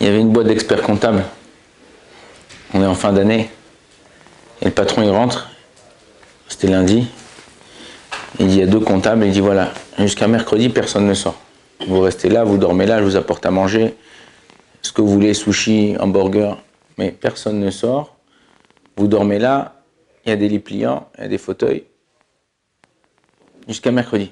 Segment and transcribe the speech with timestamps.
[0.00, 1.24] Il y avait une boîte d'experts comptables.
[2.72, 3.50] On est en fin d'année.
[4.62, 5.50] Et le patron, il rentre.
[6.48, 7.06] C'était lundi.
[8.38, 9.24] Il dit, il y a deux comptables.
[9.26, 11.38] Il dit, voilà, jusqu'à mercredi, personne ne sort.
[11.86, 13.94] Vous restez là, vous dormez là, je vous apporte à manger.
[14.80, 16.56] Ce que vous voulez, sushi, hamburger.
[16.96, 18.16] Mais personne ne sort.
[18.96, 19.82] Vous dormez là.
[20.24, 21.84] Il y a des lits pliants, il y a des fauteuils.
[23.68, 24.30] Jusqu'à mercredi.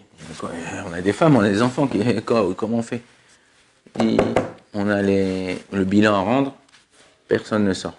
[0.89, 1.89] On a des femmes, on a des enfants.
[2.25, 3.03] Comment on fait?
[4.75, 6.55] On a le bilan à rendre.
[7.27, 7.95] Personne ne sort.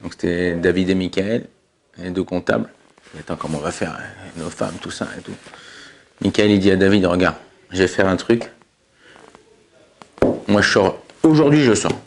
[0.00, 1.46] Donc c'était David et Michael,
[1.98, 2.70] les deux comptables.
[3.18, 5.34] Attends, comment on va faire hein, Nos femmes, tout ça et tout.
[6.20, 7.36] Michael, il dit à David, regarde,
[7.70, 8.50] je vais faire un truc.
[10.46, 11.02] Moi, je sors.
[11.22, 11.98] Aujourd'hui, je sors.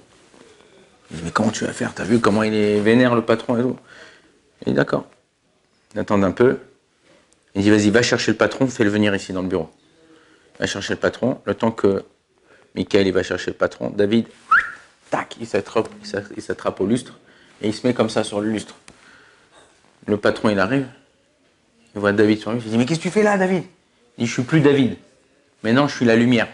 [1.09, 1.94] Il dit, mais comment tu vas faire?
[1.94, 3.77] T'as vu comment il est vénère, le patron et tout?
[4.62, 5.05] Il dit, d'accord.
[5.94, 6.60] Il attend un peu.
[7.55, 9.70] Il dit, vas-y, va chercher le patron, fais-le venir ici dans le bureau.
[10.60, 11.41] Va chercher le patron.
[11.46, 12.04] Le temps que
[12.77, 14.27] Michael, il va chercher le patron, David,
[15.09, 17.17] tac, il s'attrape au lustre
[17.59, 18.75] et il se met comme ça sur le lustre.
[20.05, 20.85] Le patron, il arrive,
[21.95, 23.63] il voit David sur lui, il dit Mais qu'est-ce que tu fais là, David?
[24.17, 24.95] Il dit Je suis plus David.
[25.63, 26.48] Maintenant, je suis la lumière.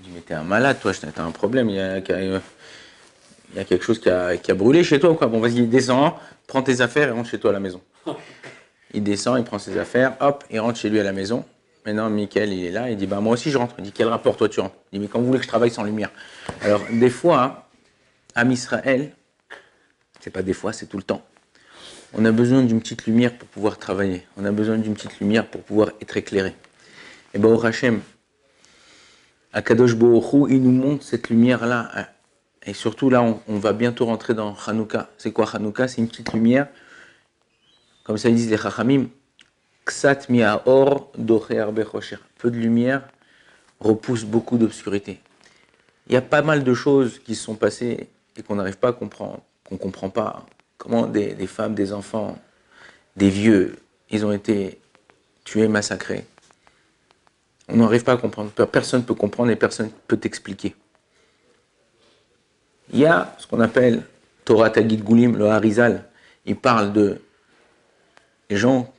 [0.00, 1.68] Il dit Mais t'es un malade, toi, t'as un problème.
[1.68, 5.26] Il y, a, quelque chose qui a, brûlé chez toi quoi?
[5.26, 7.82] Bon, vas-y, descends, prends tes affaires et rentre chez toi à la maison.
[8.94, 11.44] Il descend, il prend ses affaires, hop, il rentre chez lui à la maison.
[11.86, 13.76] Maintenant, Michael, il est là, il dit Bah, moi aussi, je rentre.
[13.78, 14.74] Il dit Quel rapport, toi, tu rentres?
[14.90, 16.10] Il dit Mais quand vous voulez que je travaille sans lumière
[16.62, 17.68] Alors, des fois,
[18.34, 19.12] à Israël,
[20.20, 21.24] c'est pas des fois, c'est tout le temps.
[22.12, 24.26] On a besoin d'une petite lumière pour pouvoir travailler.
[24.36, 26.54] On a besoin d'une petite lumière pour pouvoir être éclairé.
[27.34, 28.00] Et bien, au Hachem,
[29.52, 32.08] à Kadosh il nous montre cette lumière-là.
[32.64, 35.08] Et surtout, là, on, va bientôt rentrer dans Hanouka.
[35.18, 35.86] C'est quoi Hanouka?
[35.86, 36.66] C'est une petite lumière.
[38.02, 39.06] Comme ça, ils disent les Chachamim.
[39.86, 40.26] Ksat
[42.38, 43.02] Peu de lumière
[43.80, 45.20] repousse beaucoup d'obscurité.
[46.08, 48.88] Il y a pas mal de choses qui se sont passées et qu'on n'arrive pas
[48.88, 50.46] à comprendre qu'on comprend pas.
[50.78, 52.38] Comment des, femmes, des enfants,
[53.16, 53.76] des vieux,
[54.10, 54.78] ils ont été
[55.44, 56.24] tués, massacrés.
[57.68, 58.50] On n'arrive pas à comprendre.
[58.66, 60.74] Personne ne peut comprendre et personne ne peut t'expliquer.
[62.92, 64.04] Il y a ce qu'on appelle
[64.44, 66.04] Torah Tagit Goulim, le Harizal.
[66.44, 67.20] Il parle de
[68.50, 68.92] gens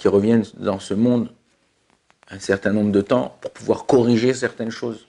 [0.00, 1.28] qui reviennent dans ce monde
[2.30, 5.06] un certain nombre de temps pour pouvoir corriger certaines choses.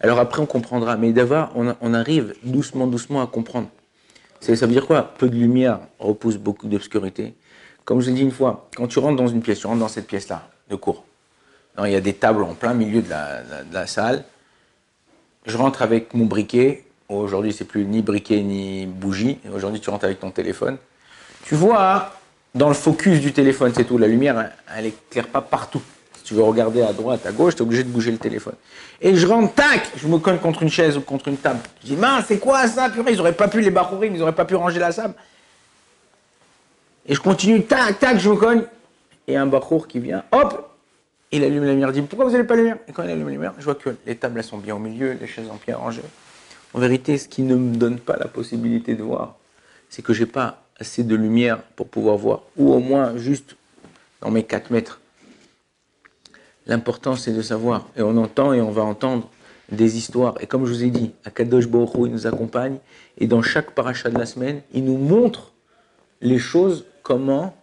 [0.00, 0.96] Alors après, on comprendra.
[0.96, 3.68] Mais d'abord, on arrive doucement, doucement à comprendre.
[4.38, 5.02] Ça veut dire quoi?
[5.18, 7.34] Peu de lumière repousse beaucoup d'obscurité.
[7.84, 9.88] Comme je l'ai dit une fois, quand tu rentres dans une pièce, tu rentres dans
[9.88, 11.04] cette pièce-là, de cours.
[11.82, 14.22] il y a des tables en plein milieu de la, salle.
[15.44, 16.84] Je rentre avec mon briquet.
[17.08, 19.38] Aujourd'hui, c'est plus ni briquet ni bougie.
[19.52, 20.78] Aujourd'hui, tu rentres avec ton téléphone.
[21.44, 22.12] Tu vois
[22.54, 23.98] dans le focus du téléphone, c'est tout.
[23.98, 25.82] La lumière, elle n'éclaire pas partout
[26.24, 28.54] tu veux regarder à droite, à gauche, tu es obligé de bouger le téléphone.
[29.00, 31.60] Et je rentre, tac, je me colle contre une chaise ou contre une table.
[31.82, 33.12] Je dis, mince, c'est quoi ça, purée?
[33.12, 35.14] Ils n'auraient pas pu, les barourim, ils n'auraient pas pu ranger la sable.
[37.06, 38.62] Et je continue, tac, tac, je me cogne.
[39.28, 40.74] Et un barour qui vient, hop,
[41.30, 41.92] il allume la lumière.
[41.92, 42.78] Dit, pourquoi vous n'allez pas la lumière?
[42.88, 44.78] Et quand il allume la lumière, je vois que les tables, elles sont bien au
[44.78, 46.00] milieu, les chaises sont bien rangées.
[46.72, 49.36] En vérité, ce qui ne me donne pas la possibilité de voir,
[49.90, 53.56] c'est que j'ai pas assez de lumière pour pouvoir voir, ou au moins juste
[54.20, 55.00] dans mes 4 mètres.
[56.66, 57.88] L'important, c'est de savoir.
[57.96, 59.28] Et on entend et on va entendre
[59.70, 60.36] des histoires.
[60.40, 62.78] Et comme je vous ai dit, Akadosh Baruch il nous accompagne.
[63.18, 65.52] Et dans chaque paracha de la semaine, il nous montre
[66.20, 67.56] les choses, comment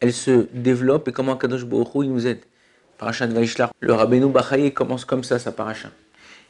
[0.00, 2.40] elles se développent et comment Akadosh Baruch il nous aide.
[2.98, 5.90] Paracha de Vaishlar, le Rabbeinu Bachaye commence comme ça sa paracha.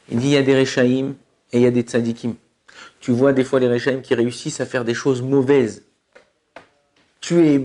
[0.09, 1.15] Il dit il y a des Rechaim
[1.51, 2.35] et il y a des Tzadikim.
[3.01, 5.83] Tu vois des fois les Rechaim qui réussissent à faire des choses mauvaises.
[7.27, 7.61] Tuer,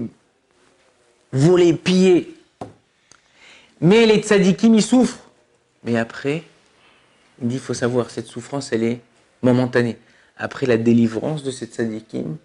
[1.30, 2.34] voler, piller,
[3.80, 5.30] mais les tzadikim, ils souffrent.
[5.84, 6.42] Mais après,
[7.40, 9.00] il dit, il faut savoir, cette souffrance, elle est
[9.40, 9.98] momentanée.
[10.36, 12.38] Après la délivrance de cette tzadikim,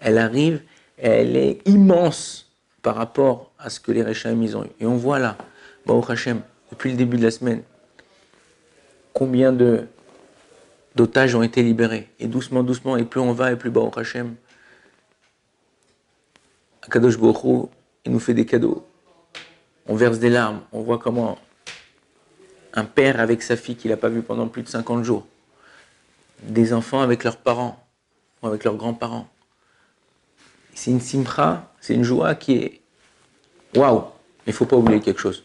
[0.00, 0.62] elle arrive
[0.98, 2.50] elle est immense
[2.82, 4.70] par rapport à ce que les Rechaim ils ont eu.
[4.80, 5.36] Et on voit là,
[5.86, 6.40] Baruch Hashem,
[6.72, 7.62] depuis le début de la semaine,
[9.12, 9.86] combien de
[10.96, 12.08] d'otages ont été libérés.
[12.20, 14.34] Et doucement, doucement, et plus on va, et plus Baruch Hashem,
[16.86, 17.70] Akadosh Baruch
[18.04, 18.86] il nous fait des cadeaux
[19.86, 21.38] on verse des larmes, on voit comment
[22.72, 25.26] un père avec sa fille qu'il n'a pas vue pendant plus de 50 jours,
[26.42, 27.86] des enfants avec leurs parents
[28.42, 29.28] ou avec leurs grands-parents.
[30.74, 32.80] C'est une simcha, c'est une joie qui est
[33.76, 34.04] waouh.
[34.46, 35.44] Il ne faut pas oublier quelque chose.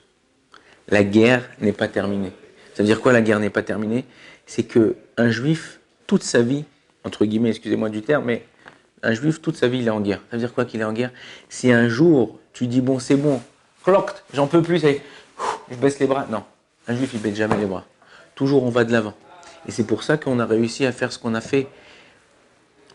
[0.87, 2.31] La guerre n'est pas terminée.
[2.73, 4.05] Ça veut dire quoi la guerre n'est pas terminée?
[4.47, 6.65] C'est que un juif, toute sa vie,
[7.03, 8.45] entre guillemets, excusez-moi du terme, mais
[9.03, 10.19] un juif, toute sa vie, il est en guerre.
[10.29, 11.11] Ça veut dire quoi qu'il est en guerre?
[11.49, 13.41] Si un jour, tu dis, bon, c'est bon,
[14.33, 14.79] j'en peux plus,
[15.71, 16.27] je baisse les bras.
[16.29, 16.43] Non,
[16.87, 17.85] un juif, il baisse jamais les bras.
[18.35, 19.13] Toujours, on va de l'avant.
[19.67, 21.67] Et c'est pour ça qu'on a réussi à faire ce qu'on a fait.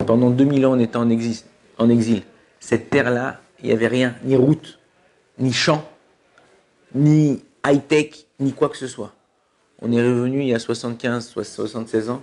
[0.06, 1.36] Pendant 2000 ans, on était en exil.
[1.78, 2.22] En exil.
[2.60, 4.78] Cette terre-là, il n'y avait rien, ni route,
[5.38, 5.88] ni champ,
[6.94, 9.12] ni high-tech, ni quoi que ce soit.
[9.82, 12.22] On est revenu il y a 75, 76 ans,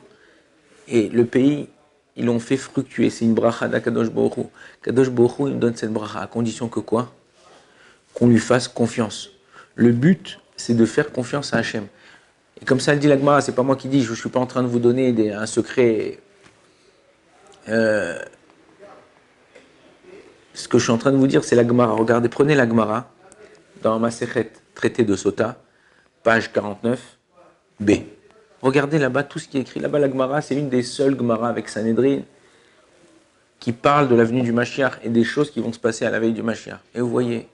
[0.88, 1.70] et le pays,
[2.16, 3.10] ils l'ont fait fructuer.
[3.10, 4.50] C'est une bracha d'Akadosh Borou.
[4.84, 7.12] Kadosh Borou, il me donne cette bracha, à condition que quoi?
[8.14, 9.30] Qu'on lui fasse confiance.
[9.76, 11.88] Le but, c'est de faire confiance à Hachem.
[12.62, 14.40] Et comme ça le dit l'Agmara, c'est pas moi qui dis, je ne suis pas
[14.40, 16.20] en train de vous donner un secret.
[17.70, 18.20] Euh,
[20.54, 21.94] ce que je suis en train de vous dire, c'est l'Agmara.
[21.94, 23.10] Regardez, prenez l'Agmara
[23.82, 24.10] dans ma
[24.76, 25.60] traité de Sota,
[26.24, 27.18] page 49,
[27.80, 27.92] B.
[28.62, 29.80] Regardez là-bas tout ce qui est écrit.
[29.80, 32.20] Là-bas, l'Agmara, c'est une des seules Gemara avec Sanhedrin
[33.60, 36.20] qui parle de l'avenue du Mashiach et des choses qui vont se passer à la
[36.20, 36.80] veille du Mashiach.
[36.96, 37.48] Et vous voyez,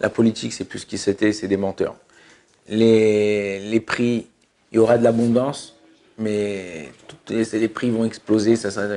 [0.00, 1.96] la politique, c'est plus ce qui c'était, c'est des menteurs
[2.68, 4.26] les, prix,
[4.72, 5.76] il y aura de l'abondance,
[6.18, 6.88] mais
[7.28, 8.56] les, les, prix vont exploser.
[8.56, 8.88] Ça, ça,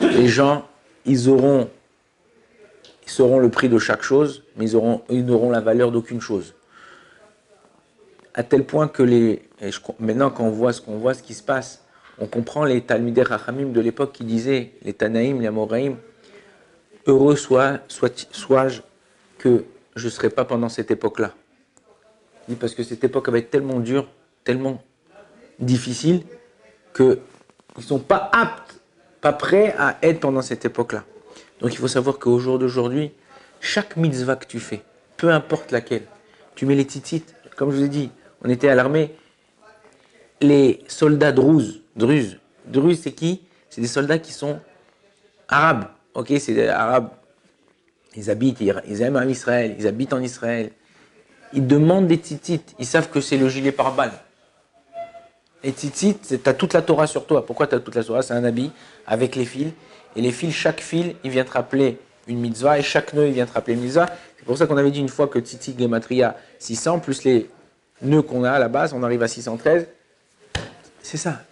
[0.00, 0.66] les gens,
[1.06, 1.68] ils auront,
[3.06, 6.54] ils sauront le prix de chaque chose, mais ils n'auront la valeur d'aucune chose.
[8.34, 9.42] À tel point que les,
[10.00, 11.84] maintenant quand on voit ce qu'on voit, ce qui se passe,
[12.18, 15.96] on comprend les Talmudé Rachamim de l'époque qui disaient, les Tanaïm, les Amoraïm,
[17.06, 18.80] heureux soit-je
[19.38, 19.64] que
[19.94, 21.32] je ne serai pas pendant cette époque-là
[22.58, 24.06] parce que cette époque va être tellement dure,
[24.44, 24.82] tellement
[25.58, 26.22] difficile,
[26.94, 27.18] qu'ils
[27.76, 28.80] ne sont pas aptes,
[29.20, 31.04] pas prêts à être pendant cette époque-là.
[31.60, 33.12] Donc il faut savoir qu'au jour d'aujourd'hui,
[33.60, 34.82] chaque mitzvah que tu fais,
[35.16, 36.04] peu importe laquelle,
[36.54, 38.10] tu mets les titites, comme je vous ai dit,
[38.44, 39.14] on était à l'armée,
[40.40, 43.42] les soldats druzes, druzes, druzes c'est qui?
[43.70, 44.60] C'est des soldats qui sont
[45.48, 46.32] arabes, ok?
[46.38, 47.08] C'est des arabes,
[48.14, 50.70] ils habitent, ils aiment en Israël, ils habitent en Israël,
[51.52, 52.74] ils demandent des titites.
[52.78, 54.12] Ils savent que c'est le gilet par balle.
[55.62, 57.46] Et titites, tu as toute la Torah sur toi.
[57.46, 58.22] Pourquoi tu as toute la Torah?
[58.22, 58.70] C'est un habit
[59.06, 59.72] avec les fils.
[60.14, 62.78] Et les fils, chaque fil, il vient te rappeler une mitzvah.
[62.78, 64.06] Et chaque nœud, il vient te rappeler une mitzvah.
[64.36, 67.48] C'est pour ça qu'on avait dit une fois que titi, gematria 600, plus les
[68.02, 69.86] nœuds qu'on a à la base, on arrive à 613.
[71.02, 71.42] C'est ça.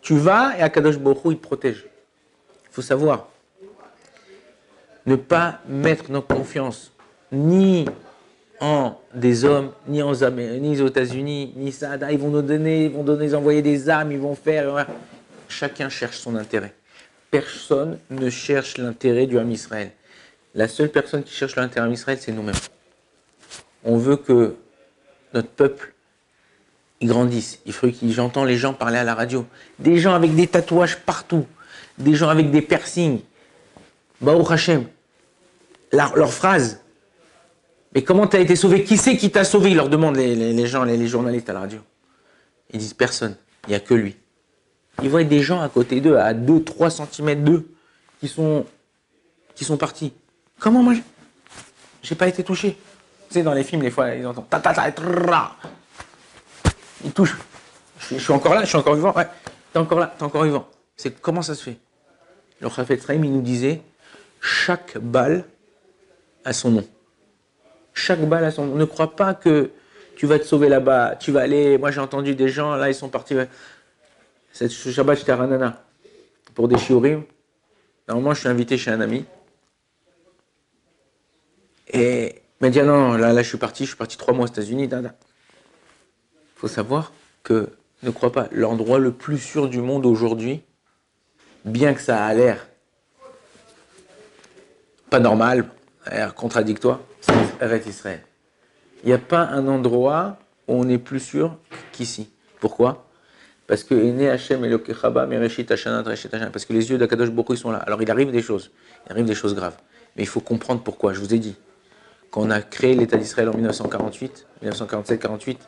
[0.00, 1.84] Tu vas et Akadosh Baruch il te protège.
[2.64, 3.28] Il faut savoir.
[5.04, 6.92] Ne pas mettre notre confiance
[7.30, 7.86] ni
[8.60, 11.96] en des hommes, ni, en, ni aux États-Unis, ni ça.
[12.10, 14.86] Ils vont nous donner, ils vont donner, envoyer des armes, ils vont faire.
[15.48, 16.72] Chacun cherche son intérêt.
[17.30, 19.90] Personne ne cherche l'intérêt du Ham Israël.
[20.54, 22.54] La seule personne qui cherche l'intérêt du Israël, c'est nous-mêmes.
[23.84, 24.54] On veut que
[25.34, 25.92] notre peuple
[27.00, 27.58] il grandisse.
[27.66, 29.44] Il faut que j'entends les gens parler à la radio.
[29.80, 31.46] Des gens avec des tatouages partout.
[31.98, 33.20] Des gens avec des piercings.
[34.20, 34.86] Baruch Hashem.
[35.92, 36.82] leur phrase,
[37.94, 38.84] mais comment tu as été sauvé?
[38.84, 39.70] Qui c'est qui t'a sauvé?
[39.70, 41.80] Ils leur demandent les, gens, les, journalistes à la radio.
[42.72, 43.36] Ils disent personne.
[43.66, 44.16] Il n'y a que lui.
[45.02, 47.68] Ils voient des gens à côté d'eux, à 2-3 cm d'eux,
[48.20, 48.64] qui sont,
[49.54, 50.12] qui sont partis.
[50.58, 50.94] Comment moi
[52.02, 52.78] J'ai pas été touché?
[53.32, 54.92] Sais, dans les films, les fois, ils entendent ta ta ta
[57.02, 57.38] Ils touchent.
[57.98, 59.14] Je, suis encore là, je suis encore vivant.
[59.14, 59.26] Ouais.
[59.72, 60.68] T'es encore là, t'es encore vivant.
[60.96, 61.78] C'est comment ça se fait?
[62.60, 63.80] Le Rafet Sraim, il nous disait
[64.42, 65.44] chaque balle
[66.44, 66.84] a son nom.
[67.94, 68.66] Chaque balle a son.
[68.66, 69.70] Ne crois pas que
[70.16, 71.16] tu vas te sauver là-bas.
[71.16, 71.78] Tu vas aller.
[71.78, 73.34] Moi, j'ai entendu des gens, là, ils sont partis.
[74.52, 75.82] Cette Shabbat, j'étais à Ranana
[76.54, 77.22] pour des shiurim.
[78.08, 79.24] Normalement, je suis invité chez un ami.
[81.94, 83.84] Et m'a dit ah non, là, là, je suis parti.
[83.84, 84.88] Je suis parti trois mois aux États-Unis.
[84.90, 85.10] Il
[86.56, 87.68] faut savoir que,
[88.02, 90.62] ne crois pas, l'endroit le plus sûr du monde aujourd'hui,
[91.64, 92.66] bien que ça a l'air
[95.12, 95.66] pas normal,
[96.36, 98.22] contradictoire, c'est Israël.
[99.04, 100.38] Il n'y a pas un endroit
[100.68, 101.58] où on est plus sûr
[101.92, 102.30] qu'ici.
[102.60, 103.06] Pourquoi?
[103.66, 103.94] Parce que
[106.48, 107.78] parce que les yeux d'Akadosh Boko sont là.
[107.78, 108.70] Alors il arrive des choses,
[109.04, 109.76] il arrive des choses graves.
[110.16, 111.12] Mais il faut comprendre pourquoi.
[111.12, 111.56] Je vous ai dit,
[112.32, 115.58] quand on a créé l'État d'Israël en 1948, 1947-48,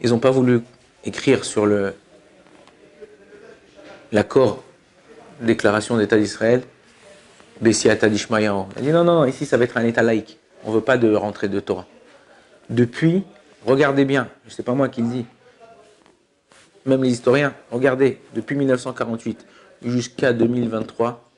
[0.00, 0.62] ils n'ont pas voulu
[1.04, 1.94] écrire sur le
[4.10, 4.64] l'accord
[5.40, 6.62] déclaration d'État d'Israël
[7.60, 8.64] Bessiata Dishmayahu.
[8.76, 10.38] Elle dit non, non, ici ça va être un État laïque.
[10.64, 11.86] On ne veut pas de rentrée de Torah.
[12.70, 13.22] Depuis,
[13.66, 15.26] regardez bien, je sais pas moi qui le dis,
[16.86, 19.44] même les historiens, regardez, depuis 1948
[19.84, 21.30] jusqu'à 2023,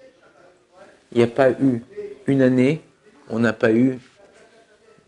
[1.12, 1.82] il n'y a pas eu
[2.26, 2.82] une année,
[3.30, 3.98] on n'a pas eu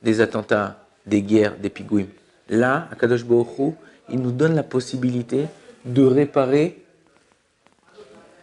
[0.03, 2.09] des attentats, des guerres, des pigouïms.
[2.49, 3.75] Là, à Kadosh Baruch
[4.09, 5.47] il nous donne la possibilité
[5.85, 6.83] de réparer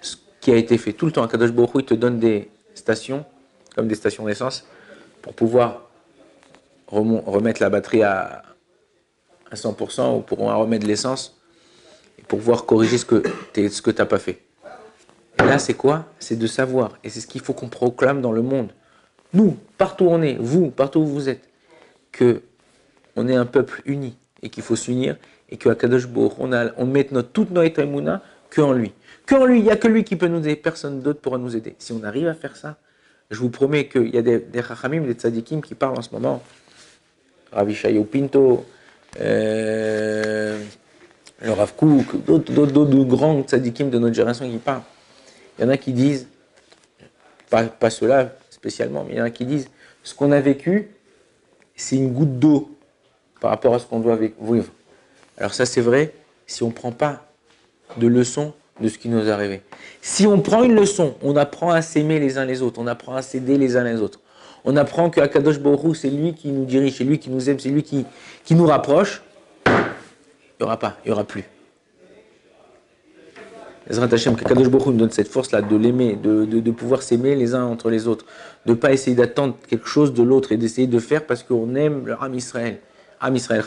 [0.01, 0.93] ce qui a été fait.
[0.93, 3.25] Tout le temps, à Kadosh Baruch il te donne des, stations,
[3.75, 4.65] comme des stations d'essence,
[5.21, 5.89] pour pouvoir
[6.87, 8.43] remettre la batterie à,
[9.51, 11.37] à 100% ou pour remettre l'essence.
[12.17, 13.21] et pour pouvoir corriger ce que
[13.53, 14.41] tu n'as pas fait.
[15.39, 16.05] Là, c'est quoi?
[16.19, 16.97] C'est de savoir.
[17.03, 18.69] Et c'est ce qu'il faut qu'on proclame dans le monde.
[19.33, 21.47] Nous, partout où on est, vous, partout où vous êtes,
[22.11, 22.41] que
[23.15, 25.17] on est un peuple uni et qu'il faut s'unir
[25.49, 28.93] et qu'à Kadosh Baruch on, a, on met notre, toute notre émouna que en lui.
[29.25, 31.37] Que en lui, il n'y a que lui qui peut nous aider, personne d'autre pourra
[31.37, 31.75] nous aider.
[31.79, 32.77] Si on arrive à faire ça,
[33.29, 36.11] je vous promets qu'il y a des, des rachamim, des tzadikim qui parlent en ce
[36.11, 36.41] moment.
[37.51, 38.65] Ravi Shayou Pinto,
[39.19, 40.61] euh,
[41.41, 44.81] le Rav Kook, d'autres grands tzadikim de notre génération qui parlent.
[45.57, 46.27] Il y en a qui disent,
[47.49, 49.69] pas, pas ceux-là spécialement, mais il y en a qui disent,
[50.03, 50.89] ce qu'on a vécu,
[51.75, 52.69] c'est une goutte d'eau
[53.39, 54.71] par rapport à ce qu'on doit vivre.
[55.37, 56.13] Alors ça c'est vrai
[56.47, 57.27] si on ne prend pas
[57.97, 59.61] de leçon de ce qui nous est arrivé.
[60.01, 63.15] Si on prend une leçon, on apprend à s'aimer les uns les autres, on apprend
[63.15, 64.19] à s'aider les uns les autres.
[64.65, 67.59] On apprend que Akadosh Borou, c'est lui qui nous dirige, c'est lui qui nous aime,
[67.59, 68.05] c'est lui qui,
[68.43, 69.21] qui nous rapproche.
[69.65, 69.71] Il
[70.61, 71.45] n'y aura pas, il n'y aura plus.
[73.89, 77.63] Ezrat Hashem, qu'Akadosh Borou nous donne cette force-là de l'aimer, de, pouvoir s'aimer les uns
[77.63, 78.25] entre les autres,
[78.65, 81.73] de ne pas essayer d'attendre quelque chose de l'autre et d'essayer de faire parce qu'on
[81.75, 82.79] aime le Ram Israël.
[83.19, 83.63] Am Israël